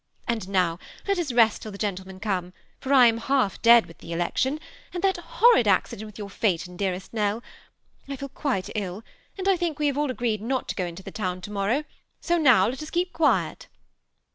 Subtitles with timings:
[0.27, 3.99] And now let us rest till the gentlemen come, for I am half dead with
[3.99, 4.59] the election,
[4.95, 7.43] and that horrid accident with your phaeton, dearest NelL
[8.07, 9.03] I feel quite ill,
[9.37, 11.83] and I think we have all agreed not to go into the town to morrow;
[12.19, 13.67] so now let us keep quiet."